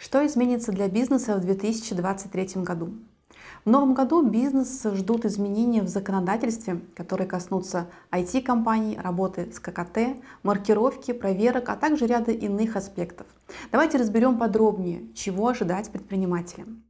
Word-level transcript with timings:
Что 0.00 0.24
изменится 0.24 0.70
для 0.70 0.88
бизнеса 0.88 1.34
в 1.34 1.40
2023 1.40 2.62
году? 2.62 2.94
В 3.64 3.68
новом 3.68 3.94
году 3.94 4.22
бизнес 4.22 4.84
ждут 4.84 5.24
изменения 5.24 5.82
в 5.82 5.88
законодательстве, 5.88 6.80
которые 6.94 7.26
коснутся 7.26 7.88
IT-компаний, 8.12 8.96
работы 8.96 9.52
с 9.52 9.58
ККТ, 9.58 10.16
маркировки, 10.44 11.12
проверок, 11.12 11.68
а 11.68 11.74
также 11.74 12.06
ряда 12.06 12.30
иных 12.30 12.76
аспектов. 12.76 13.26
Давайте 13.72 13.98
разберем 13.98 14.38
подробнее, 14.38 15.12
чего 15.14 15.48
ожидать 15.48 15.90
предпринимателям. 15.90 16.84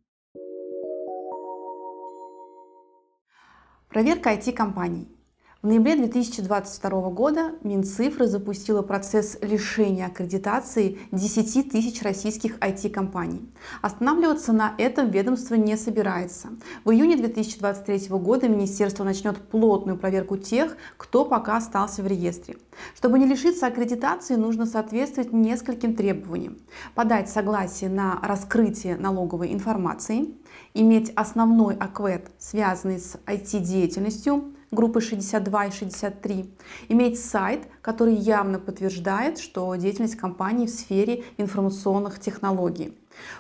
Проверка 3.89 4.35
IT-компаний. 4.35 5.09
В 5.61 5.67
ноябре 5.67 5.97
2022 5.97 7.11
года 7.11 7.55
Минцифры 7.65 8.29
запустила 8.29 8.83
процесс 8.83 9.37
лишения 9.43 10.07
аккредитации 10.07 11.01
10 11.11 11.73
тысяч 11.73 12.01
российских 12.03 12.59
IT-компаний. 12.59 13.53
Останавливаться 13.83 14.53
на 14.53 14.77
этом 14.79 15.11
ведомство 15.11 15.57
не 15.57 15.77
собирается. 15.77 16.51
В 16.85 16.93
июне 16.93 17.17
2023 17.17 18.07
года 18.19 18.47
министерство 18.47 19.03
начнет 19.03 19.37
плотную 19.37 19.99
проверку 19.99 20.37
тех, 20.37 20.77
кто 20.97 21.25
пока 21.25 21.57
остался 21.57 22.05
в 22.05 22.07
реестре. 22.07 22.57
Чтобы 22.95 23.19
не 23.19 23.27
лишиться 23.27 23.67
аккредитации, 23.67 24.37
нужно 24.37 24.65
соответствовать 24.65 25.33
нескольким 25.33 25.97
требованиям. 25.97 26.59
Подать 26.95 27.29
согласие 27.29 27.91
на 27.91 28.21
раскрытие 28.23 28.97
налоговой 28.97 29.53
информации, 29.53 30.37
иметь 30.75 31.11
основной 31.17 31.75
аквет, 31.75 32.31
связанный 32.39 33.01
с 33.01 33.17
IT-деятельностью, 33.27 34.55
группы 34.71 35.01
62 35.01 35.67
и 35.67 35.71
63, 35.71 36.51
иметь 36.89 37.21
сайт, 37.21 37.67
который 37.83 38.15
явно 38.15 38.59
подтверждает, 38.59 39.39
что 39.39 39.75
деятельность 39.77 40.17
компании 40.17 40.67
в 40.67 40.71
сфере 40.71 41.25
информационных 41.39 42.19
технологий, 42.21 42.97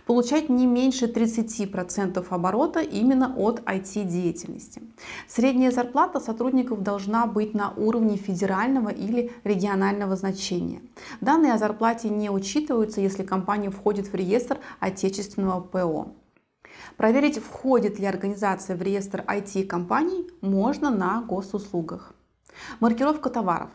получать 0.06 0.48
не 0.48 0.66
меньше 0.66 1.06
30% 1.06 2.24
оборота 2.30 2.80
именно 2.80 3.34
от 3.36 3.60
IT-деятельности. 3.60 4.82
Средняя 5.26 5.70
зарплата 5.70 6.20
сотрудников 6.20 6.82
должна 6.82 7.26
быть 7.26 7.54
на 7.54 7.72
уровне 7.76 8.16
федерального 8.16 8.88
или 8.88 9.32
регионального 9.44 10.16
значения. 10.16 10.80
Данные 11.20 11.52
о 11.52 11.58
зарплате 11.58 12.08
не 12.08 12.30
учитываются, 12.30 13.00
если 13.00 13.22
компания 13.22 13.70
входит 13.70 14.08
в 14.08 14.14
реестр 14.14 14.58
отечественного 14.80 15.60
ПО. 15.60 16.08
Проверить, 16.96 17.38
входит 17.38 17.98
ли 17.98 18.06
организация 18.06 18.76
в 18.76 18.82
реестр 18.82 19.24
IT-компаний, 19.26 20.28
можно 20.40 20.90
на 20.90 21.22
госуслугах. 21.22 22.14
Маркировка 22.80 23.30
товаров. 23.30 23.70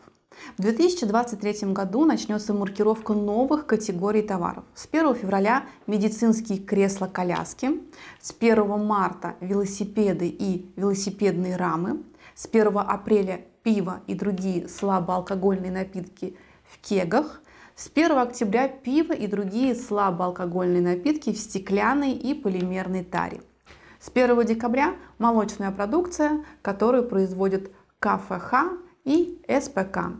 В 0.58 0.62
2023 0.62 1.72
году 1.72 2.04
начнется 2.04 2.52
маркировка 2.52 3.12
новых 3.12 3.66
категорий 3.66 4.22
товаров. 4.22 4.64
С 4.74 4.88
1 4.90 5.14
февраля 5.14 5.64
медицинские 5.86 6.58
кресла-коляски, 6.58 7.80
с 8.20 8.34
1 8.38 8.84
марта 8.84 9.36
велосипеды 9.40 10.26
и 10.26 10.72
велосипедные 10.76 11.56
рамы, 11.56 12.02
с 12.34 12.46
1 12.46 12.76
апреля 12.78 13.42
пиво 13.62 14.00
и 14.06 14.14
другие 14.14 14.68
слабоалкогольные 14.68 15.70
напитки 15.70 16.36
в 16.64 16.78
кегах, 16.80 17.40
с 17.76 17.90
1 17.92 18.16
октября 18.18 18.68
пиво 18.68 19.12
и 19.12 19.26
другие 19.26 19.74
слабоалкогольные 19.74 20.80
напитки 20.80 21.32
в 21.32 21.38
стеклянной 21.38 22.12
и 22.12 22.32
полимерной 22.32 23.02
таре. 23.02 23.40
С 23.98 24.10
1 24.14 24.46
декабря 24.46 24.94
молочная 25.18 25.72
продукция, 25.72 26.44
которую 26.62 27.08
производят 27.08 27.72
КФХ 27.98 28.54
и 29.04 29.42
СПК. 29.48 30.12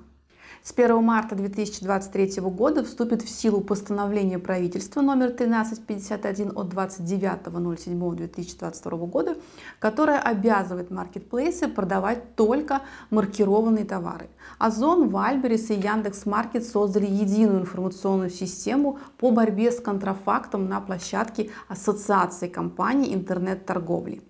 С 0.67 0.73
1 0.73 1.05
марта 1.05 1.35
2023 1.35 2.41
года 2.41 2.83
вступит 2.85 3.21
в 3.21 3.29
силу 3.29 3.61
постановление 3.61 4.39
правительства 4.39 5.03
номер 5.03 5.27
1351 5.27 6.53
от 6.57 6.73
29.07.2022 6.73 9.07
года, 9.07 9.37
которое 9.79 10.19
обязывает 10.19 10.91
маркетплейсы 10.91 11.69
продавать 11.69 12.35
только 12.35 12.81
маркированные 13.11 13.85
товары. 13.85 14.31
Озон, 14.59 15.11
Вальберис 15.11 15.69
и 15.69 15.75
Яндекс.Маркет 15.75 16.65
создали 16.65 17.05
единую 17.05 17.61
информационную 17.61 18.31
систему 18.31 18.99
по 19.19 19.33
борьбе 19.33 19.71
с 19.71 19.81
контрафактом 19.81 20.67
на 20.67 20.81
площадке 20.81 21.51
Ассоциации 21.69 22.49
компаний 22.49 23.13
интернет-торговли. 23.13 24.23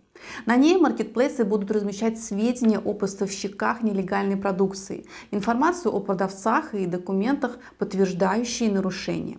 На 0.47 0.57
ней 0.57 0.77
маркетплейсы 0.77 1.45
будут 1.45 1.71
размещать 1.71 2.23
сведения 2.23 2.79
о 2.79 2.95
поставщиках 2.95 3.83
нелегальной 3.83 4.37
продукции, 4.37 5.07
информацию 5.31 5.93
о 5.95 6.01
продавцах 6.01 6.75
и 6.75 6.87
документах, 6.87 7.59
подтверждающие 7.79 8.71
нарушения. 8.71 9.39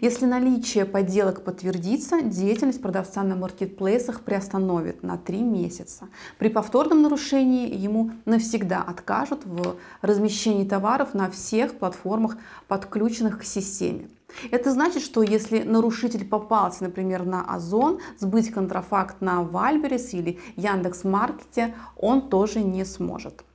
Если 0.00 0.26
наличие 0.26 0.84
подделок 0.84 1.44
подтвердится, 1.44 2.22
деятельность 2.22 2.82
продавца 2.82 3.22
на 3.22 3.36
маркетплейсах 3.36 4.22
приостановит 4.22 5.02
на 5.02 5.16
3 5.16 5.38
месяца. 5.42 6.08
При 6.38 6.48
повторном 6.48 7.02
нарушении 7.02 7.74
ему 7.74 8.10
навсегда 8.24 8.82
откажут 8.82 9.44
в 9.44 9.76
размещении 10.02 10.68
товаров 10.68 11.14
на 11.14 11.30
всех 11.30 11.78
платформах, 11.78 12.36
подключенных 12.68 13.40
к 13.40 13.44
системе. 13.44 14.08
Это 14.50 14.70
значит, 14.72 15.02
что 15.02 15.22
если 15.22 15.62
нарушитель 15.62 16.26
попался, 16.26 16.84
например, 16.84 17.24
на 17.24 17.42
Озон, 17.42 18.00
сбыть 18.18 18.50
контрафакт 18.50 19.22
на 19.22 19.42
Вальберес 19.42 20.12
или 20.12 20.38
Яндекс.Маркете 20.56 21.74
он 21.96 22.28
тоже 22.28 22.60
не 22.60 22.84
сможет. 22.84 23.45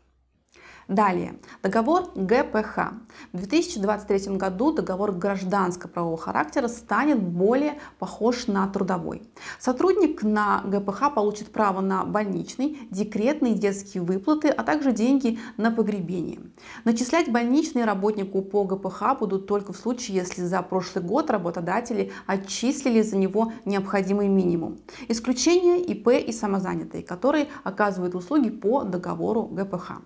Далее, 0.91 1.39
договор 1.63 2.11
ГПХ. 2.15 2.91
В 3.31 3.37
2023 3.37 4.35
году 4.35 4.73
договор 4.73 5.13
гражданско-правового 5.13 6.17
характера 6.17 6.67
станет 6.67 7.23
более 7.23 7.79
похож 7.97 8.47
на 8.47 8.67
трудовой. 8.67 9.21
Сотрудник 9.57 10.21
на 10.21 10.61
ГПХ 10.65 11.13
получит 11.15 11.53
право 11.53 11.79
на 11.79 12.03
больничный, 12.03 12.77
декретные 12.91 13.53
детские 13.53 14.03
выплаты, 14.03 14.49
а 14.49 14.63
также 14.63 14.91
деньги 14.91 15.39
на 15.55 15.71
погребение. 15.71 16.41
Начислять 16.83 17.31
больничные 17.31 17.85
работнику 17.85 18.41
по 18.41 18.65
ГПХ 18.65 19.17
будут 19.17 19.47
только 19.47 19.71
в 19.71 19.77
случае, 19.77 20.17
если 20.17 20.41
за 20.41 20.61
прошлый 20.61 21.05
год 21.05 21.31
работодатели 21.31 22.11
отчислили 22.27 23.01
за 23.01 23.15
него 23.15 23.53
необходимый 23.63 24.27
минимум. 24.27 24.79
Исключение 25.07 25.81
ИП 25.85 26.09
и 26.09 26.33
самозанятые, 26.33 27.01
которые 27.01 27.47
оказывают 27.63 28.13
услуги 28.13 28.49
по 28.49 28.83
договору 28.83 29.43
ГПХ. 29.43 30.01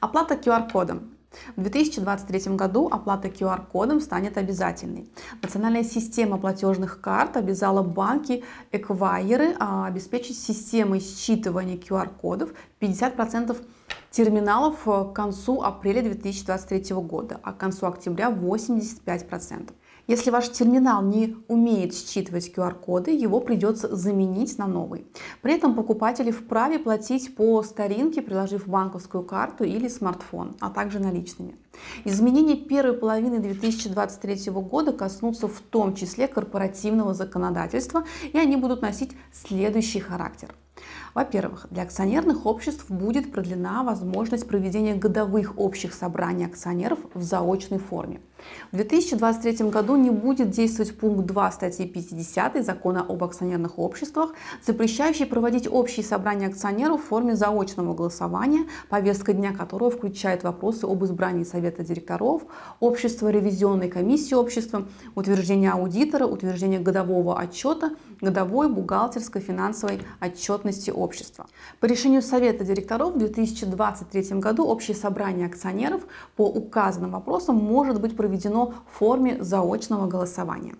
Оплата 0.00 0.34
QR-кодом. 0.34 1.14
В 1.56 1.62
2023 1.62 2.54
году 2.54 2.88
оплата 2.90 3.28
QR-кодом 3.28 4.00
станет 4.00 4.38
обязательной. 4.38 5.08
Национальная 5.42 5.84
система 5.84 6.38
платежных 6.38 7.00
карт 7.00 7.36
обязала 7.36 7.82
банки, 7.82 8.44
эквайеры 8.72 9.56
а, 9.58 9.86
обеспечить 9.86 10.38
системой 10.38 11.00
считывания 11.00 11.78
QR-кодов 11.78 12.50
50% 12.80 13.56
терминалов 14.10 14.84
к 14.84 15.12
концу 15.12 15.62
апреля 15.62 16.02
2023 16.02 16.94
года, 16.96 17.40
а 17.42 17.52
к 17.52 17.58
концу 17.58 17.86
октября 17.86 18.30
85%. 18.30 19.72
Если 20.06 20.30
ваш 20.30 20.50
терминал 20.50 21.02
не 21.02 21.36
умеет 21.48 21.94
считывать 21.94 22.52
QR-коды, 22.54 23.10
его 23.10 23.40
придется 23.40 23.96
заменить 23.96 24.58
на 24.58 24.66
новый. 24.66 25.06
При 25.40 25.54
этом 25.54 25.74
покупатели 25.74 26.30
вправе 26.30 26.78
платить 26.78 27.34
по 27.34 27.62
старинке, 27.62 28.20
приложив 28.20 28.68
банковскую 28.68 29.24
карту 29.24 29.64
или 29.64 29.88
смартфон, 29.88 30.56
а 30.60 30.68
также 30.68 30.98
наличными. 30.98 31.56
Изменения 32.04 32.56
первой 32.56 32.92
половины 32.92 33.38
2023 33.38 34.52
года 34.52 34.92
коснутся 34.92 35.48
в 35.48 35.60
том 35.60 35.94
числе 35.94 36.28
корпоративного 36.28 37.14
законодательства, 37.14 38.04
и 38.30 38.38
они 38.38 38.56
будут 38.56 38.82
носить 38.82 39.12
следующий 39.32 40.00
характер– 40.00 40.54
во-первых, 41.14 41.68
для 41.70 41.84
акционерных 41.84 42.44
обществ 42.44 42.90
будет 42.90 43.30
продлена 43.30 43.84
возможность 43.84 44.48
проведения 44.48 44.96
годовых 44.96 45.56
общих 45.56 45.94
собраний 45.94 46.44
акционеров 46.44 46.98
в 47.14 47.22
заочной 47.22 47.78
форме. 47.78 48.20
В 48.72 48.76
2023 48.76 49.70
году 49.70 49.96
не 49.96 50.10
будет 50.10 50.50
действовать 50.50 50.98
пункт 50.98 51.24
2 51.26 51.52
статьи 51.52 51.86
50 51.86 52.64
Закона 52.64 53.06
об 53.08 53.22
акционерных 53.22 53.78
обществах, 53.78 54.34
запрещающий 54.66 55.26
проводить 55.26 55.68
общие 55.70 56.04
собрания 56.04 56.48
акционеров 56.48 57.02
в 57.02 57.06
форме 57.06 57.36
заочного 57.36 57.94
голосования, 57.94 58.66
повестка 58.88 59.32
дня 59.32 59.52
которого 59.52 59.90
включает 59.90 60.42
вопросы 60.42 60.84
об 60.84 61.04
избрании 61.04 61.44
совета 61.44 61.84
директоров, 61.84 62.42
общества 62.80 63.28
ревизионной 63.28 63.88
комиссии 63.88 64.34
общества, 64.34 64.86
утверждение 65.14 65.70
аудитора, 65.70 66.26
утверждение 66.26 66.80
годового 66.80 67.38
отчета, 67.38 67.92
годовой 68.24 68.68
бухгалтерской 68.68 69.40
финансовой 69.40 70.00
отчетности 70.20 70.90
общества. 70.90 71.46
По 71.80 71.86
решению 71.86 72.22
Совета 72.22 72.64
директоров 72.64 73.14
в 73.14 73.18
2023 73.18 74.40
году 74.40 74.64
общее 74.64 74.96
собрание 74.96 75.46
акционеров 75.46 76.02
по 76.36 76.46
указанным 76.46 77.12
вопросам 77.12 77.56
может 77.56 78.00
быть 78.00 78.16
проведено 78.16 78.74
в 78.90 78.98
форме 78.98 79.42
заочного 79.42 80.06
голосования. 80.06 80.74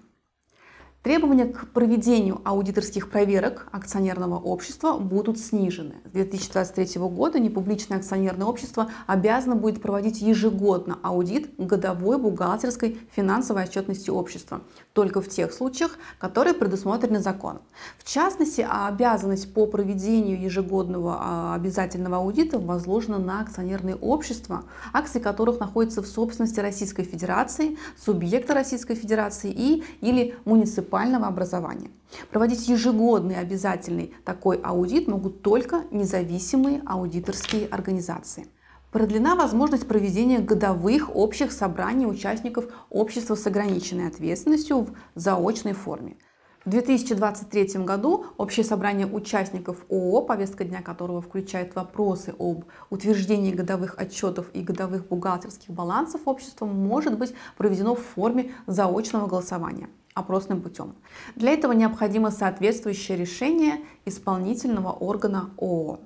Требования 1.04 1.44
к 1.44 1.68
проведению 1.68 2.40
аудиторских 2.44 3.10
проверок 3.10 3.66
акционерного 3.72 4.36
общества 4.38 4.96
будут 4.96 5.38
снижены. 5.38 5.96
С 6.06 6.12
2023 6.12 6.98
года 7.02 7.38
непубличное 7.38 7.98
акционерное 7.98 8.46
общество 8.46 8.90
обязано 9.06 9.54
будет 9.54 9.82
проводить 9.82 10.22
ежегодно 10.22 10.98
аудит 11.02 11.50
годовой 11.58 12.16
бухгалтерской 12.16 12.98
финансовой 13.14 13.64
отчетности 13.64 14.08
общества, 14.08 14.62
только 14.94 15.20
в 15.20 15.28
тех 15.28 15.52
случаях, 15.52 15.98
которые 16.18 16.54
предусмотрены 16.54 17.18
законом. 17.18 17.60
В 17.98 18.10
частности, 18.10 18.66
обязанность 18.66 19.52
по 19.52 19.66
проведению 19.66 20.40
ежегодного 20.40 21.18
а, 21.20 21.54
обязательного 21.54 22.16
аудита 22.16 22.58
возложена 22.58 23.18
на 23.18 23.42
акционерные 23.42 23.96
общества, 23.96 24.64
акции 24.94 25.18
которых 25.18 25.60
находятся 25.60 26.02
в 26.02 26.06
собственности 26.06 26.60
Российской 26.60 27.02
Федерации, 27.02 27.76
субъекта 28.02 28.54
Российской 28.54 28.94
Федерации 28.94 29.52
и 29.54 29.84
или 30.00 30.34
муниципального 30.46 30.93
муниципального 30.94 31.26
образования. 31.26 31.90
Проводить 32.30 32.68
ежегодный 32.68 33.36
обязательный 33.36 34.14
такой 34.24 34.60
аудит 34.62 35.08
могут 35.08 35.42
только 35.42 35.82
независимые 35.90 36.82
аудиторские 36.86 37.66
организации. 37.66 38.46
Продлена 38.92 39.34
возможность 39.34 39.88
проведения 39.88 40.38
годовых 40.38 41.14
общих 41.16 41.50
собраний 41.50 42.06
участников 42.06 42.66
общества 42.90 43.34
с 43.34 43.44
ограниченной 43.46 44.06
ответственностью 44.06 44.82
в 44.82 44.94
заочной 45.16 45.72
форме. 45.72 46.16
В 46.64 46.70
2023 46.70 47.84
году 47.84 48.24
общее 48.38 48.64
собрание 48.64 49.06
участников 49.06 49.84
ООО, 49.90 50.22
повестка 50.22 50.64
дня 50.64 50.80
которого 50.80 51.20
включает 51.20 51.74
вопросы 51.74 52.34
об 52.38 52.64
утверждении 52.88 53.52
годовых 53.52 53.98
отчетов 53.98 54.46
и 54.54 54.62
годовых 54.62 55.06
бухгалтерских 55.08 55.68
балансов 55.68 56.22
общества, 56.24 56.64
может 56.64 57.18
быть 57.18 57.34
проведено 57.58 57.94
в 57.94 58.00
форме 58.00 58.52
заочного 58.66 59.26
голосования 59.26 59.90
опросным 60.14 60.62
путем. 60.62 60.94
Для 61.36 61.50
этого 61.50 61.72
необходимо 61.72 62.30
соответствующее 62.30 63.18
решение 63.18 63.80
исполнительного 64.06 64.92
органа 64.92 65.50
ООО. 65.58 66.00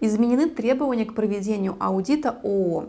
Изменены 0.00 0.48
требования 0.48 1.04
к 1.04 1.14
проведению 1.14 1.76
аудита 1.78 2.30
ООО. 2.42 2.88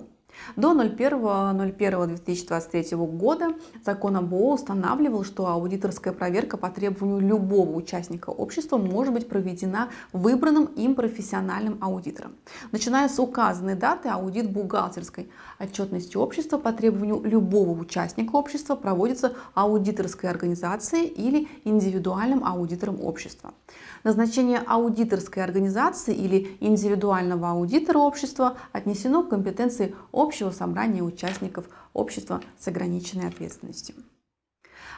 До 0.56 0.74
01.01.2023 0.74 3.18
года 3.18 3.56
закон 3.84 4.18
об 4.18 4.32
ООО 4.34 4.54
устанавливал, 4.54 5.24
что 5.24 5.48
аудиторская 5.48 6.14
проверка 6.14 6.58
по 6.58 6.70
требованию 6.70 7.20
любого 7.20 7.76
участника 7.76 8.30
общества 8.30 8.78
может 8.78 9.14
быть 9.14 9.28
проведена 9.28 9.90
выбранным 10.14 10.66
им 10.66 10.94
профессиональным 10.96 11.78
аудитором. 11.82 12.36
Начиная 12.72 13.10
с 13.10 13.20
указанной 13.20 13.76
даты 13.76 14.10
аудит 14.10 14.52
бухгалтерской 14.52 15.30
отчетности 15.60 16.18
общества 16.18 16.58
по 16.58 16.72
требованию 16.72 17.22
любого 17.24 17.80
участника 17.80 18.36
общества 18.36 18.76
проводится 18.76 19.34
аудиторской 19.54 20.30
организацией 20.30 21.08
или 21.08 21.48
индивидуальным 21.64 22.46
аудитором 22.46 23.04
общества. 23.04 23.54
Назначение 24.04 24.60
аудиторской 24.60 25.44
организации 25.44 26.14
или 26.14 26.58
индивидуального 26.60 27.50
аудитора 27.50 28.00
общества 28.00 28.58
отнесено 28.72 29.24
к 29.24 29.30
компетенции 29.30 29.96
общего 30.26 30.52
собрания 30.52 31.04
участников 31.04 31.66
общества 31.94 32.42
с 32.60 32.68
ограниченной 32.68 33.28
ответственностью. 33.28 33.96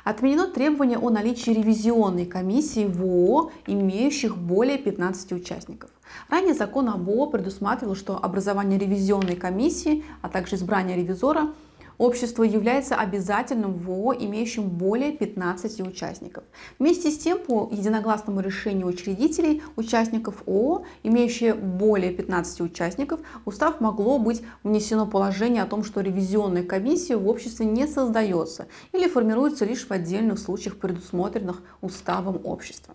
Отменено 0.04 0.48
требование 0.48 0.98
о 0.98 1.10
наличии 1.10 1.52
ревизионной 1.52 2.26
комиссии 2.26 2.86
в 2.86 3.02
ООО, 3.02 3.52
имеющих 3.68 4.38
более 4.38 4.78
15 4.78 5.34
участников. 5.34 5.90
Ранее 6.30 6.54
закон 6.54 6.88
об 6.88 7.10
ООО 7.10 7.28
предусматривал, 7.28 7.96
что 7.96 8.18
образование 8.18 8.80
ревизионной 8.80 9.36
комиссии, 9.36 10.06
а 10.22 10.30
также 10.30 10.56
избрание 10.56 10.96
ревизора– 10.96 11.54
Общество 11.98 12.44
является 12.44 12.96
обязательным 12.96 13.74
в 13.74 13.90
ООО, 13.90 14.14
имеющим 14.14 14.70
более 14.70 15.12
15 15.12 15.82
участников. 15.82 16.44
Вместе 16.78 17.10
с 17.10 17.18
тем, 17.18 17.40
по 17.40 17.68
единогласному 17.72 18.40
решению 18.40 18.86
учредителей, 18.86 19.64
участников 19.76 20.44
ООО, 20.46 20.86
имеющие 21.02 21.56
более 21.56 22.12
15 22.12 22.62
участников, 22.62 23.20
устав 23.46 23.82
могло 23.82 24.20
быть 24.20 24.44
внесено 24.64 25.08
положение 25.08 25.64
о 25.64 25.68
том, 25.68 25.84
что 25.84 26.02
ревизионная 26.02 26.64
комиссия 26.64 27.18
в 27.18 27.28
обществе 27.28 27.66
не 27.66 27.88
создается 27.88 28.68
или 28.92 29.08
формируется 29.08 29.66
лишь 29.66 29.88
в 29.88 29.92
отдельных 29.92 30.38
случаях, 30.38 30.78
предусмотренных 30.78 31.64
уставом 31.82 32.40
общества. 32.44 32.94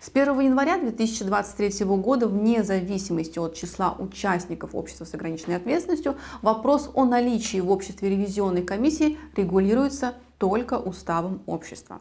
С 0.00 0.08
1 0.08 0.40
января 0.40 0.78
2023 0.78 1.84
года, 1.86 2.26
вне 2.26 2.62
зависимости 2.62 3.38
от 3.38 3.54
числа 3.54 3.94
участников 3.98 4.74
общества 4.74 5.04
с 5.04 5.14
ограниченной 5.14 5.56
ответственностью, 5.56 6.16
вопрос 6.42 6.90
о 6.94 7.04
наличии 7.04 7.60
в 7.60 7.70
обществе 7.70 8.10
ревизионной 8.10 8.62
комиссии 8.62 9.18
регулируется 9.36 10.14
только 10.38 10.78
уставом 10.78 11.42
общества. 11.46 12.00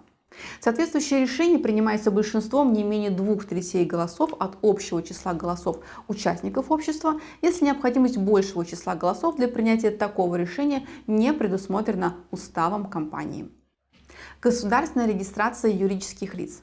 Соответствующее 0.60 1.21
решение 1.21 1.60
принимается 1.60 2.12
большинством 2.12 2.71
не 2.74 2.83
менее 2.83 3.10
двух 3.10 3.45
третей 3.45 3.83
голосов 3.86 4.31
от 4.39 4.57
общего 4.62 5.01
числа 5.01 5.33
голосов 5.33 5.80
участников 6.07 6.71
общества, 6.71 7.19
если 7.42 7.66
необходимость 7.66 8.18
большего 8.18 8.66
числа 8.66 8.95
голосов 8.95 9.36
для 9.38 9.48
принятия 9.48 9.92
такого 9.92 10.36
решения 10.36 10.88
не 11.07 11.33
предусмотрена 11.33 12.16
уставом 12.31 12.86
компании. 12.89 13.50
Государственная 14.42 15.07
регистрация 15.07 15.71
юридических 15.71 16.36
лиц. 16.36 16.62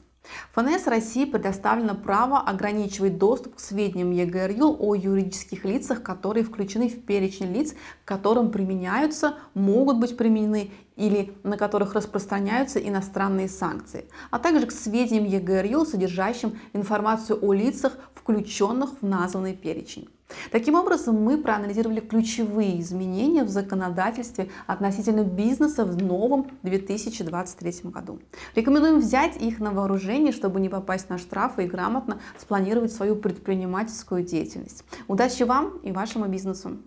ФНС 0.53 0.87
России 0.87 1.25
предоставлено 1.25 1.95
право 1.95 2.39
ограничивать 2.39 3.17
доступ 3.17 3.55
к 3.55 3.59
сведениям 3.59 4.11
ЕГРЮЛ 4.11 4.77
о 4.79 4.95
юридических 4.95 5.65
лицах, 5.65 6.03
которые 6.03 6.43
включены 6.43 6.89
в 6.89 7.03
перечень 7.03 7.53
лиц, 7.53 7.73
к 7.73 8.07
которым 8.07 8.51
применяются, 8.51 9.35
могут 9.53 9.99
быть 9.99 10.17
применены 10.17 10.71
или 10.95 11.33
на 11.43 11.57
которых 11.57 11.93
распространяются 11.93 12.79
иностранные 12.79 13.47
санкции, 13.47 14.05
а 14.31 14.39
также 14.39 14.65
к 14.65 14.71
сведениям 14.71 15.25
ЕГРЮЛ, 15.25 15.85
содержащим 15.85 16.59
информацию 16.73 17.39
о 17.41 17.53
лицах, 17.53 17.97
включенных 18.15 19.01
в 19.01 19.05
названный 19.05 19.55
перечень. 19.55 20.09
Таким 20.51 20.75
образом, 20.75 21.21
мы 21.21 21.37
проанализировали 21.37 21.99
ключевые 21.99 22.79
изменения 22.81 23.43
в 23.43 23.49
законодательстве 23.49 24.49
относительно 24.65 25.23
бизнеса 25.23 25.85
в 25.85 26.01
новом 26.01 26.47
2023 26.63 27.91
году. 27.91 28.19
Рекомендуем 28.55 28.99
взять 28.99 29.41
их 29.41 29.59
на 29.59 29.71
вооружение, 29.71 30.31
чтобы 30.31 30.59
не 30.59 30.69
попасть 30.69 31.09
на 31.09 31.17
штрафы 31.17 31.65
и 31.65 31.67
грамотно 31.67 32.19
спланировать 32.37 32.91
свою 32.91 33.15
предпринимательскую 33.15 34.23
деятельность. 34.23 34.83
Удачи 35.07 35.43
вам 35.43 35.77
и 35.83 35.91
вашему 35.91 36.27
бизнесу! 36.27 36.77